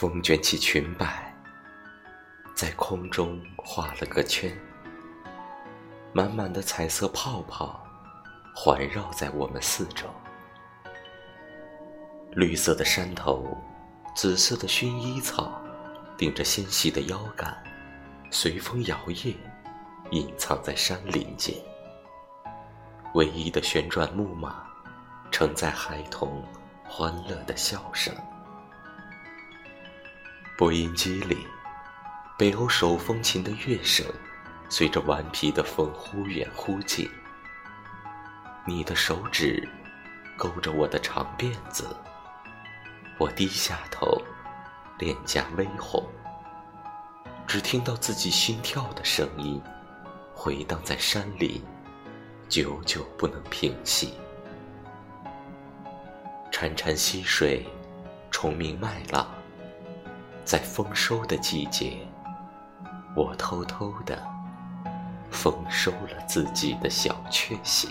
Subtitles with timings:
[0.00, 1.34] 风卷起裙摆，
[2.54, 4.56] 在空中画了个圈，
[6.12, 7.84] 满满的彩色泡泡
[8.54, 10.06] 环绕在我们四周。
[12.30, 13.58] 绿色的山头，
[14.14, 15.60] 紫色的薰衣草，
[16.16, 17.52] 顶着纤细的腰杆，
[18.30, 19.34] 随风摇曳，
[20.12, 21.52] 隐藏在山林间。
[23.14, 24.62] 唯一的旋转木马，
[25.32, 26.40] 承载孩童
[26.88, 28.14] 欢乐的笑声。
[30.58, 31.46] 播音机里，
[32.36, 34.04] 北欧手风琴的乐声，
[34.68, 37.08] 随着顽皮的风忽远忽近。
[38.66, 39.68] 你的手指
[40.36, 41.86] 勾着我的长辫子，
[43.20, 44.20] 我低下头，
[44.98, 46.04] 脸颊微红，
[47.46, 49.62] 只听到自己心跳的声音，
[50.34, 51.62] 回荡在山林，
[52.48, 54.14] 久久不能平息。
[56.50, 57.64] 潺潺溪水，
[58.32, 59.37] 虫鸣麦浪。
[60.48, 61.98] 在丰收的季节，
[63.14, 64.18] 我偷偷的
[65.30, 67.90] 丰收了自己的小确幸。